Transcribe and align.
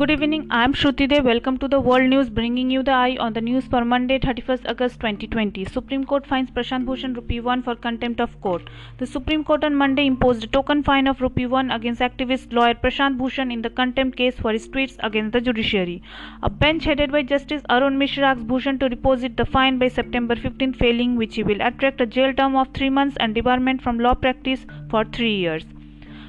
Good 0.00 0.10
evening. 0.10 0.46
I 0.50 0.62
am 0.62 0.74
Shruti 0.74 1.08
Dev. 1.08 1.24
Welcome 1.24 1.56
to 1.58 1.68
the 1.68 1.78
World 1.80 2.10
News, 2.10 2.28
bringing 2.28 2.70
you 2.70 2.82
the 2.82 2.92
eye 2.92 3.16
on 3.18 3.32
the 3.32 3.40
news 3.40 3.64
for 3.64 3.82
Monday, 3.82 4.18
31st 4.18 4.68
August 4.68 5.00
2020. 5.00 5.64
Supreme 5.64 6.04
Court 6.04 6.26
fines 6.26 6.50
Prashant 6.50 6.84
Bhushan 6.84 7.14
rupee 7.14 7.40
1 7.40 7.62
for 7.62 7.74
contempt 7.76 8.20
of 8.20 8.38
court. 8.42 8.68
The 8.98 9.06
Supreme 9.06 9.42
Court 9.42 9.64
on 9.64 9.74
Monday 9.74 10.04
imposed 10.06 10.44
a 10.44 10.48
token 10.48 10.82
fine 10.82 11.06
of 11.06 11.22
rupee 11.22 11.46
1 11.46 11.70
against 11.70 12.02
activist 12.02 12.52
lawyer 12.52 12.74
Prashant 12.74 13.16
Bhushan 13.16 13.50
in 13.50 13.62
the 13.62 13.70
contempt 13.70 14.18
case 14.18 14.34
for 14.38 14.52
his 14.52 14.68
tweets 14.68 14.98
against 15.02 15.32
the 15.32 15.40
judiciary. 15.40 16.02
A 16.42 16.50
bench 16.50 16.84
headed 16.84 17.10
by 17.10 17.22
Justice 17.22 17.62
Arun 17.70 17.96
Mishra 17.96 18.26
asked 18.32 18.46
Bhushan 18.46 18.78
to 18.80 18.90
deposit 18.90 19.38
the 19.38 19.46
fine 19.46 19.78
by 19.78 19.88
September 19.88 20.36
15, 20.36 20.74
failing 20.74 21.16
which 21.16 21.36
he 21.36 21.42
will 21.42 21.62
attract 21.62 22.02
a 22.02 22.06
jail 22.06 22.34
term 22.34 22.54
of 22.54 22.68
3 22.74 22.90
months 22.90 23.16
and 23.18 23.34
debarment 23.34 23.80
from 23.80 23.98
law 23.98 24.14
practice 24.14 24.66
for 24.90 25.06
3 25.06 25.34
years. 25.34 25.64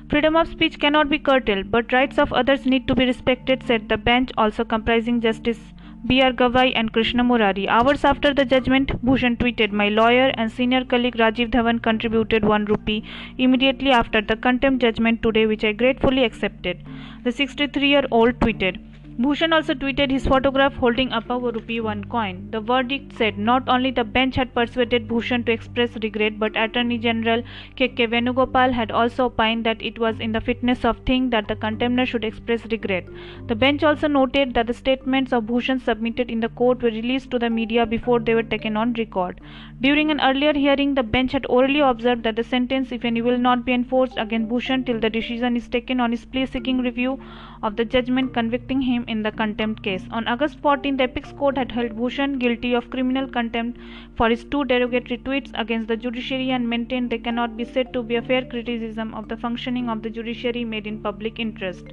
Freedom 0.09 0.37
of 0.37 0.47
speech 0.47 0.79
cannot 0.79 1.09
be 1.09 1.19
curtailed, 1.19 1.69
but 1.69 1.91
rights 1.91 2.17
of 2.17 2.31
others 2.31 2.65
need 2.65 2.87
to 2.87 2.95
be 2.95 3.05
respected, 3.05 3.61
said 3.63 3.89
the 3.89 3.97
bench, 3.97 4.29
also 4.37 4.63
comprising 4.63 5.19
Justice 5.19 5.59
B.R. 6.05 6.31
Gavai 6.31 6.71
and 6.77 6.93
Krishna 6.93 7.25
Murari. 7.25 7.67
Hours 7.67 8.05
after 8.05 8.33
the 8.33 8.45
judgment, 8.45 8.93
Bhushan 9.03 9.35
tweeted, 9.35 9.73
My 9.73 9.89
lawyer 9.89 10.31
and 10.35 10.49
senior 10.49 10.85
colleague 10.85 11.17
Rajiv 11.17 11.51
Dhawan 11.51 11.83
contributed 11.83 12.45
1 12.45 12.65
rupee 12.65 13.03
immediately 13.37 13.91
after 13.91 14.21
the 14.21 14.37
contempt 14.37 14.81
judgment 14.81 15.21
today, 15.21 15.45
which 15.45 15.65
I 15.65 15.73
gratefully 15.73 16.23
accepted. 16.23 16.85
The 17.25 17.33
63 17.33 17.89
year 17.89 18.05
old 18.09 18.39
tweeted, 18.39 18.79
Bhushan 19.19 19.51
also 19.51 19.73
tweeted 19.73 20.11
his 20.11 20.27
photograph 20.27 20.75
holding 20.75 21.11
up 21.11 21.27
a 21.31 21.39
rupee 21.39 21.79
1 21.81 22.03
coin. 22.03 22.49
The 22.51 22.59
verdict 22.61 23.13
said 23.13 23.35
not 23.35 23.67
only 23.67 23.89
the 23.89 24.03
bench 24.03 24.35
had 24.35 24.53
persuaded 24.53 25.07
Bhushan 25.07 25.43
to 25.45 25.51
express 25.51 25.97
regret, 26.03 26.37
but 26.37 26.55
Attorney 26.55 26.99
General 26.99 27.41
K.K. 27.75 28.05
Venugopal 28.05 28.71
had 28.71 28.91
also 28.91 29.25
opined 29.25 29.65
that 29.65 29.81
it 29.81 29.97
was 29.97 30.19
in 30.19 30.33
the 30.33 30.39
fitness 30.39 30.85
of 30.85 30.99
things 30.99 31.31
that 31.31 31.47
the 31.47 31.55
contemnor 31.55 32.05
should 32.05 32.23
express 32.23 32.63
regret. 32.67 33.07
The 33.47 33.55
bench 33.55 33.83
also 33.83 34.07
noted 34.07 34.53
that 34.53 34.67
the 34.67 34.75
statements 34.75 35.33
of 35.33 35.47
Bhushan 35.47 35.79
submitted 35.79 36.29
in 36.29 36.39
the 36.39 36.49
court 36.49 36.83
were 36.83 36.91
released 36.91 37.31
to 37.31 37.39
the 37.39 37.49
media 37.49 37.87
before 37.87 38.19
they 38.19 38.35
were 38.35 38.43
taken 38.43 38.77
on 38.77 38.93
record. 38.93 39.41
During 39.81 40.11
an 40.11 40.21
earlier 40.21 40.53
hearing, 40.53 40.93
the 40.93 41.01
bench 41.01 41.31
had 41.31 41.47
orally 41.49 41.79
observed 41.79 42.21
that 42.21 42.35
the 42.35 42.43
sentence, 42.43 42.91
if 42.91 43.03
any, 43.03 43.23
will 43.23 43.39
not 43.39 43.65
be 43.65 43.73
enforced 43.73 44.13
against 44.17 44.49
Bhushan 44.49 44.83
till 44.83 44.99
the 44.99 45.09
decision 45.09 45.57
is 45.57 45.67
taken 45.67 45.99
on 45.99 46.11
his 46.11 46.23
plea 46.23 46.45
seeking 46.45 46.81
review 46.81 47.19
of 47.63 47.77
the 47.77 47.85
judgment 47.85 48.35
convicting 48.35 48.81
him 48.81 49.05
in 49.07 49.23
the 49.23 49.31
contempt 49.31 49.83
case. 49.83 50.05
On 50.11 50.27
August 50.27 50.59
14, 50.59 50.97
the 50.97 51.03
Apex 51.03 51.31
Court 51.33 51.57
had 51.57 51.71
held 51.71 51.95
Bhushan 51.95 52.39
guilty 52.39 52.73
of 52.73 52.89
criminal 52.89 53.27
contempt 53.27 53.79
for 54.15 54.29
his 54.29 54.43
two 54.43 54.65
derogatory 54.65 55.17
tweets 55.19 55.51
against 55.53 55.87
the 55.87 55.97
judiciary 55.97 56.51
and 56.51 56.69
maintained 56.69 57.09
they 57.09 57.17
cannot 57.17 57.57
be 57.57 57.65
said 57.65 57.93
to 57.93 58.03
be 58.03 58.15
a 58.15 58.21
fair 58.21 58.43
criticism 58.45 59.13
of 59.13 59.27
the 59.29 59.37
functioning 59.37 59.89
of 59.89 60.01
the 60.01 60.09
judiciary 60.09 60.65
made 60.65 60.87
in 60.87 61.01
public 61.01 61.39
interest. 61.39 61.85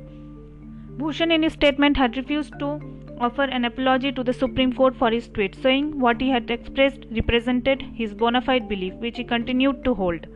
Bhushan, 0.99 1.33
in 1.33 1.43
his 1.43 1.53
statement, 1.55 1.97
had 1.97 2.17
refused 2.17 2.59
to 2.61 2.81
offer 3.21 3.43
an 3.43 3.65
apology 3.65 4.13
to 4.13 4.25
the 4.25 4.33
Supreme 4.33 4.73
Court 4.73 4.97
for 4.97 5.11
his 5.11 5.29
tweet, 5.29 5.55
saying 5.57 5.99
what 5.99 6.21
he 6.21 6.31
had 6.31 6.51
expressed 6.51 7.07
represented 7.11 7.83
his 7.95 8.15
bona 8.15 8.41
fide 8.41 8.69
belief, 8.69 8.95
which 8.95 9.17
he 9.17 9.25
continued 9.25 9.85
to 9.85 9.95
hold. 9.95 10.27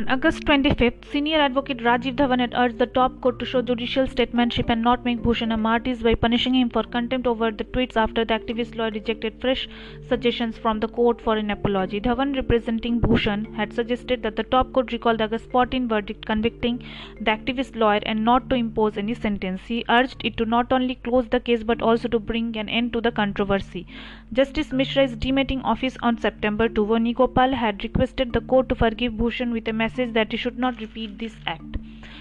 On 0.00 0.08
August 0.08 0.44
25th, 0.46 1.04
senior 1.12 1.38
advocate 1.46 1.82
Rajiv 1.86 2.14
Dhawan 2.16 2.40
had 2.40 2.54
urged 2.56 2.78
the 2.78 2.86
top 2.86 3.20
court 3.20 3.38
to 3.38 3.44
show 3.44 3.60
judicial 3.60 4.06
statesmanship 4.06 4.70
and 4.70 4.80
not 4.82 5.04
make 5.04 5.20
Bhushan 5.22 5.52
a 5.52 5.58
martyr 5.58 5.94
by 5.96 6.14
punishing 6.14 6.54
him 6.54 6.70
for 6.70 6.84
contempt 6.84 7.26
over 7.26 7.50
the 7.50 7.64
tweets 7.64 7.98
after 7.98 8.24
the 8.24 8.32
activist 8.32 8.76
lawyer 8.76 8.92
rejected 8.92 9.34
fresh 9.42 9.68
suggestions 10.08 10.56
from 10.56 10.80
the 10.80 10.88
court 10.88 11.20
for 11.20 11.36
an 11.36 11.50
apology. 11.50 12.00
Dhawan, 12.00 12.34
representing 12.34 12.98
Bhushan, 12.98 13.52
had 13.56 13.74
suggested 13.74 14.22
that 14.22 14.36
the 14.36 14.42
top 14.44 14.72
court 14.72 14.90
recall 14.90 15.18
the 15.18 15.24
August 15.24 15.50
14 15.50 15.86
verdict 15.86 16.24
convicting 16.24 16.82
the 17.20 17.30
activist 17.32 17.76
lawyer 17.76 18.00
and 18.06 18.24
not 18.24 18.48
to 18.48 18.56
impose 18.56 18.96
any 18.96 19.12
sentence. 19.12 19.60
He 19.66 19.84
urged 19.90 20.22
it 20.24 20.38
to 20.38 20.46
not 20.46 20.72
only 20.72 20.94
close 20.94 21.28
the 21.28 21.40
case 21.40 21.62
but 21.62 21.82
also 21.82 22.08
to 22.08 22.18
bring 22.18 22.56
an 22.56 22.70
end 22.70 22.94
to 22.94 23.02
the 23.02 23.12
controversy. 23.12 23.86
Justice 24.32 24.72
Mishra 24.72 25.02
is 25.02 25.14
demitting 25.14 25.60
office 25.60 25.98
on 26.00 26.16
September 26.16 26.70
2. 26.70 26.86
Venugopal 26.86 27.52
had 27.52 27.84
requested 27.84 28.32
the 28.32 28.40
court 28.40 28.70
to 28.70 28.74
forgive 28.74 29.18
Bhushan 29.18 29.52
with 29.52 29.68
a 29.68 29.74
message 29.74 29.89
message 29.90 30.14
that 30.14 30.30
he 30.30 30.36
should 30.36 30.58
not 30.58 30.80
repeat 30.80 31.18
this 31.18 31.36
act. 31.46 31.76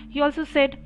He 0.09 0.21
also 0.21 0.43
said 0.43 0.77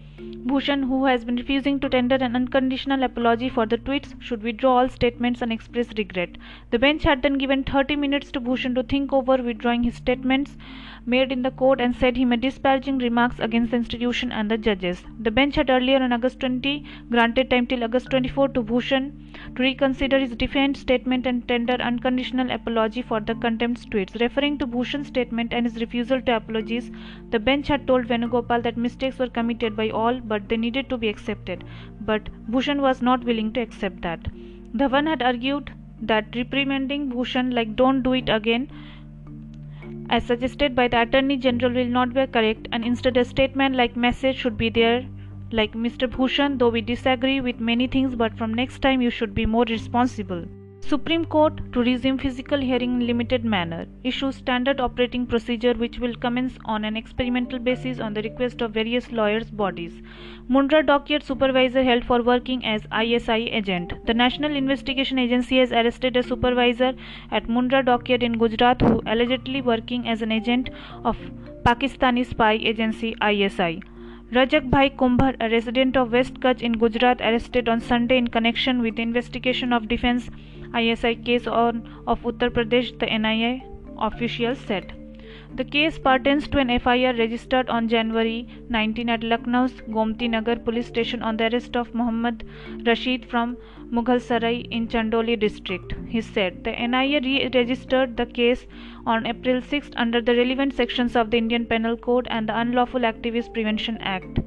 Bhushan, 0.46 0.84
who 0.84 1.06
has 1.06 1.24
been 1.24 1.38
refusing 1.38 1.80
to 1.80 1.90
tender 1.90 2.16
an 2.16 2.36
unconditional 2.36 3.04
apology 3.04 3.48
for 3.48 3.66
the 3.66 3.78
tweets, 3.78 4.22
should 4.22 4.44
withdraw 4.44 4.80
all 4.80 4.90
statements 4.90 5.42
and 5.42 5.54
express 5.54 5.88
regret. 5.98 6.38
The 6.72 6.80
bench 6.80 7.04
had 7.04 7.22
then 7.22 7.38
given 7.38 7.64
30 7.64 7.96
minutes 7.96 8.32
to 8.34 8.42
Bhushan 8.42 8.76
to 8.76 8.84
think 8.84 9.14
over 9.14 9.38
withdrawing 9.38 9.84
his 9.84 9.96
statements 9.96 10.58
made 11.06 11.32
in 11.32 11.42
the 11.42 11.52
court 11.52 11.80
and 11.80 11.96
said 11.96 12.18
he 12.18 12.26
made 12.26 12.42
disparaging 12.42 12.98
remarks 12.98 13.40
against 13.40 13.72
the 13.72 13.78
institution 13.78 14.34
and 14.34 14.52
the 14.52 14.58
judges. 14.58 15.06
The 15.20 15.32
bench 15.32 15.56
had 15.56 15.70
earlier 15.70 16.00
on 16.00 16.12
August 16.12 16.42
20 16.42 16.86
granted 17.10 17.50
time 17.50 17.66
till 17.68 17.84
August 17.84 18.10
24 18.10 18.50
to 18.50 18.62
Bhushan 18.62 19.33
reconsider 19.60 20.20
his 20.20 20.36
defense 20.36 20.80
statement 20.80 21.26
and 21.26 21.48
tender 21.48 21.74
unconditional 21.74 22.52
apology 22.52 23.02
for 23.02 23.20
the 23.20 23.36
contempt 23.36 23.90
tweets. 23.90 24.20
Referring 24.20 24.58
to 24.58 24.68
Bhushan's 24.68 25.08
statement 25.08 25.54
and 25.54 25.66
his 25.66 25.80
refusal 25.80 26.22
to 26.22 26.36
apologize, 26.38 26.92
the 27.30 27.40
bench 27.40 27.68
had 27.68 27.86
told 27.88 28.06
Venugopal 28.08 28.64
that 28.64 28.78
mistakes 28.78 29.20
were 29.20 29.30
committed 29.30 29.76
by 29.76 29.90
all 29.90 30.20
but 30.20 30.50
they 30.50 30.58
needed 30.58 30.90
to 30.90 30.98
be 30.98 31.08
accepted. 31.08 31.64
But 32.02 32.30
Bhushan 32.50 32.82
was 32.82 33.02
not 33.02 33.24
willing 33.24 33.54
to 33.54 33.62
accept 33.62 34.02
that. 34.02 34.24
Dhawan 34.76 35.08
had 35.08 35.22
argued 35.22 35.72
that 36.02 36.36
reprimanding 36.36 37.10
Bhushan 37.10 37.52
like 37.52 37.76
don't 37.76 38.02
do 38.02 38.14
it 38.14 38.30
again 38.30 38.70
as 40.10 40.24
suggested 40.24 40.76
by 40.76 40.88
the 40.88 41.02
Attorney 41.02 41.38
General 41.38 41.74
will 41.74 41.88
not 41.88 42.14
be 42.14 42.26
correct 42.28 42.68
and 42.72 42.84
instead 42.84 43.16
a 43.18 43.24
statement 43.24 43.76
like 43.76 43.96
message 43.96 44.38
should 44.38 44.58
be 44.58 44.70
there 44.70 45.06
like 45.58 45.74
Mr. 45.86 46.10
Bhushan 46.10 46.58
though 46.58 46.70
we 46.70 46.82
disagree 46.82 47.40
with 47.40 47.60
many 47.60 47.88
things 47.96 48.16
but 48.16 48.36
from 48.38 48.54
next 48.54 48.82
time 48.82 49.02
you 49.04 49.12
should 49.12 49.36
be 49.36 49.46
more 49.46 49.66
responsible. 49.70 50.46
Supreme 50.86 51.26
Court 51.34 51.60
to 51.74 51.84
resume 51.84 52.18
physical 52.18 52.60
hearing 52.60 52.96
in 52.96 53.08
limited 53.08 53.46
manner 53.46 53.86
issues 54.04 54.36
standard 54.36 54.82
operating 54.82 55.28
procedure 55.28 55.74
which 55.84 56.00
will 56.00 56.16
commence 56.16 56.58
on 56.66 56.84
an 56.84 56.98
experimental 56.98 57.60
basis 57.60 58.00
on 58.00 58.14
the 58.14 58.24
request 58.24 58.62
of 58.62 58.74
various 58.74 59.12
lawyers 59.12 59.52
bodies. 59.52 60.02
Mundra 60.50 60.84
Dockyard 60.86 61.24
supervisor 61.24 61.84
held 61.84 62.04
for 62.04 62.22
working 62.22 62.66
as 62.66 62.88
ISI 62.92 63.50
agent. 63.62 63.94
The 64.08 64.14
National 64.14 64.56
Investigation 64.56 65.20
Agency 65.20 65.60
has 65.60 65.72
arrested 65.72 66.18
a 66.18 66.24
supervisor 66.24 66.94
at 67.32 67.48
Mundra 67.48 67.86
Dockyard 67.86 68.24
in 68.24 68.40
Gujarat 68.40 68.82
who 68.82 69.02
allegedly 69.06 69.62
working 69.62 70.08
as 70.08 70.22
an 70.22 70.32
agent 70.32 70.70
of 71.06 71.18
Pakistani 71.64 72.26
spy 72.26 72.54
agency 72.54 73.16
ISI. 73.22 73.82
Rajak 74.36 74.72
Bhai 74.72 74.90
Kumbhar, 74.90 75.36
a 75.40 75.48
resident 75.48 75.96
of 75.96 76.12
West 76.12 76.40
Kutch 76.40 76.64
in 76.64 76.74
Gujarat, 76.74 77.22
arrested 77.22 77.70
on 77.70 77.80
Sunday 77.80 78.18
in 78.18 78.28
connection 78.30 78.82
with 78.82 78.98
investigation 78.98 79.72
of 79.72 79.88
defense 79.88 80.32
ISI 80.76 81.16
case 81.18 81.46
on, 81.46 81.88
of 82.08 82.20
Uttar 82.24 82.50
Pradesh, 82.50 82.98
the 82.98 83.06
NIA 83.06 83.62
officials 84.00 84.58
said. 84.58 84.92
The 85.56 85.64
case 85.64 86.00
pertains 86.00 86.48
to 86.48 86.58
an 86.58 86.80
FIR 86.80 87.14
registered 87.14 87.70
on 87.70 87.88
January 87.88 88.48
19 88.70 89.08
at 89.08 89.24
Lucknow's 89.24 89.74
Gomti 89.82 90.28
Nagar 90.28 90.56
police 90.56 90.88
station 90.88 91.22
on 91.22 91.38
the 91.38 91.52
arrest 91.52 91.78
of 91.78 91.94
Muhammad 91.94 92.44
Rashid 92.88 93.26
from 93.26 93.58
Mughalsarai 93.92 94.68
in 94.72 94.88
Chandauli 94.88 95.40
district. 95.40 95.94
He 96.08 96.22
said 96.22 96.64
the 96.64 96.72
NIA 96.72 97.22
re-registered 97.22 98.18
the 98.18 98.26
case 98.26 98.66
on 99.06 99.28
April 99.28 99.62
6 99.62 99.92
under 99.96 100.22
the 100.22 100.36
relevant 100.36 100.74
sections 100.74 101.16
of 101.16 101.30
the 101.30 101.38
Indian 101.38 101.68
Penal 101.68 101.98
Code 101.98 102.28
and 102.32 102.50
the 102.50 102.60
Unlawful 102.60 103.06
Activities 103.06 103.48
Prevention 103.48 104.00
Act. 104.00 104.40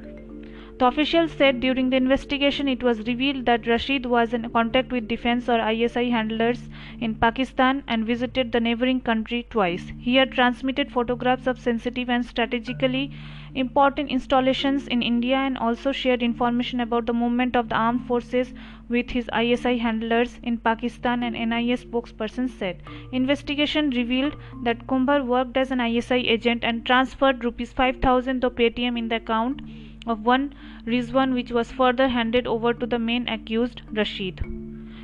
The 0.78 0.88
officials 0.88 1.32
said 1.32 1.60
during 1.60 1.88
the 1.88 1.96
investigation 1.96 2.68
it 2.68 2.82
was 2.82 3.06
revealed 3.06 3.46
that 3.46 3.66
Rashid 3.66 4.04
was 4.04 4.34
in 4.34 4.50
contact 4.50 4.92
with 4.92 5.08
defense 5.08 5.48
or 5.48 5.58
ISI 5.58 6.10
handlers 6.10 6.68
in 7.00 7.14
Pakistan 7.14 7.82
and 7.88 8.04
visited 8.04 8.52
the 8.52 8.60
neighboring 8.60 9.00
country 9.00 9.46
twice. 9.48 9.90
He 9.98 10.16
had 10.16 10.32
transmitted 10.32 10.92
photographs 10.92 11.46
of 11.46 11.58
sensitive 11.58 12.10
and 12.10 12.26
strategically 12.26 13.10
important 13.54 14.10
installations 14.10 14.86
in 14.86 15.00
India 15.00 15.36
and 15.36 15.56
also 15.56 15.92
shared 15.92 16.22
information 16.22 16.80
about 16.80 17.06
the 17.06 17.14
movement 17.14 17.56
of 17.56 17.70
the 17.70 17.74
armed 17.74 18.06
forces 18.06 18.52
with 18.90 19.12
his 19.12 19.30
ISI 19.34 19.78
handlers 19.78 20.38
in 20.42 20.58
Pakistan 20.58 21.22
an 21.22 21.32
NIA 21.32 21.78
spokesperson 21.78 22.50
said. 22.50 22.82
Investigation 23.12 23.88
revealed 23.88 24.36
that 24.62 24.86
Kumbhar 24.86 25.24
worked 25.24 25.56
as 25.56 25.70
an 25.70 25.80
ISI 25.80 26.28
agent 26.28 26.62
and 26.62 26.84
transferred 26.84 27.42
rupees 27.44 27.72
5000 27.72 28.42
to 28.42 28.50
Paytm 28.50 28.98
in 28.98 29.08
the 29.08 29.16
account 29.16 29.62
of 30.06 30.24
one 30.24 30.54
Rizwan 30.86 31.34
which 31.34 31.50
was 31.50 31.72
further 31.72 32.08
handed 32.08 32.46
over 32.46 32.72
to 32.72 32.86
the 32.86 32.98
main 32.98 33.28
accused, 33.28 33.82
Rashid. 33.92 34.40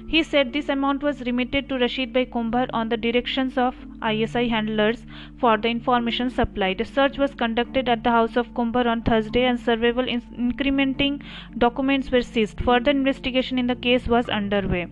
He 0.09 0.23
said 0.23 0.53
this 0.53 0.69
amount 0.69 1.03
was 1.03 1.23
remitted 1.23 1.69
to 1.69 1.79
Rashid 1.79 2.13
by 2.13 2.27
Kumbhar 2.27 2.69
on 2.73 2.91
the 2.91 2.97
directions 2.99 3.57
of 3.57 3.75
ISI 4.07 4.49
handlers 4.49 5.07
for 5.39 5.57
the 5.57 5.69
information 5.69 6.29
supplied. 6.29 6.83
A 6.83 6.85
search 6.85 7.17
was 7.17 7.35
conducted 7.35 7.89
at 7.89 8.05
the 8.05 8.11
house 8.11 8.37
of 8.37 8.53
Kumbhar 8.53 8.87
on 8.87 9.03
Thursday 9.03 9.45
and 9.45 9.59
several 9.59 10.05
incrementing 10.05 11.23
documents 11.57 12.11
were 12.11 12.21
seized. 12.21 12.61
Further 12.61 12.91
investigation 12.91 13.59
in 13.59 13.67
the 13.69 13.75
case 13.75 14.07
was 14.07 14.29
underway. 14.29 14.89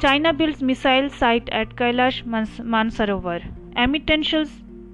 China 0.00 0.32
builds 0.32 0.62
missile 0.62 1.10
site 1.10 1.48
at 1.50 1.76
Kailash 1.76 2.24
Mansarovar. 2.24 3.42
Amid 3.76 4.06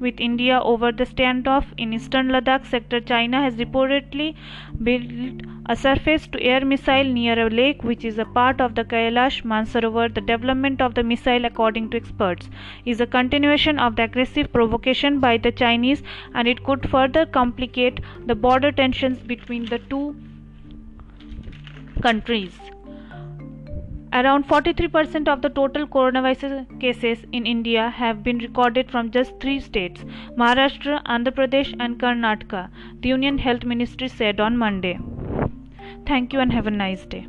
with 0.01 0.21
India 0.21 0.61
over 0.61 0.91
the 0.93 1.05
standoff 1.05 1.67
in 1.77 1.93
eastern 1.93 2.29
Ladakh 2.29 2.67
sector, 2.67 3.01
China 3.01 3.41
has 3.43 3.55
reportedly 3.55 4.35
built 4.83 5.43
a 5.67 5.77
surface 5.77 6.27
to 6.27 6.43
air 6.43 6.65
missile 6.65 7.05
near 7.05 7.47
a 7.47 7.49
lake 7.51 7.83
which 7.85 8.05
is 8.05 8.19
a 8.19 8.25
part 8.25 8.61
of 8.61 8.75
the 8.75 8.85
Kailash 8.85 9.43
Mansarovar. 9.45 10.13
The 10.15 10.21
development 10.21 10.83
of 10.83 10.95
the 10.95 11.03
missile, 11.03 11.45
according 11.45 11.91
to 11.91 11.97
experts, 11.97 12.51
is 12.85 13.01
a 13.01 13.07
continuation 13.07 13.79
of 13.79 13.97
the 13.97 14.05
aggressive 14.05 14.53
provocation 14.53 15.21
by 15.21 15.37
the 15.39 15.53
Chinese 15.53 16.03
and 16.35 16.47
it 16.49 16.65
could 16.65 16.89
further 16.91 17.25
complicate 17.27 18.01
the 18.27 18.35
border 18.35 18.73
tensions 18.73 19.19
between 19.19 19.65
the 19.67 19.79
two 19.79 20.17
countries. 22.03 22.64
Around 24.15 24.47
43% 24.47 25.27
of 25.27 25.43
the 25.43 25.49
total 25.49 25.89
coronavirus 25.89 26.81
cases 26.81 27.25
in 27.33 27.47
India 27.47 27.91
have 27.91 28.23
been 28.23 28.39
recorded 28.39 28.89
from 28.89 29.11
just 29.11 29.41
three 29.41 29.59
states 29.59 30.05
Maharashtra, 30.39 31.03
Andhra 31.05 31.35
Pradesh, 31.35 31.75
and 31.81 31.99
Karnataka, 31.99 32.69
the 33.01 33.09
Union 33.09 33.39
Health 33.39 33.65
Ministry 33.65 34.07
said 34.07 34.39
on 34.39 34.57
Monday. 34.57 35.01
Thank 36.07 36.33
you 36.33 36.39
and 36.39 36.53
have 36.53 36.69
a 36.69 36.71
nice 36.71 37.05
day. 37.07 37.27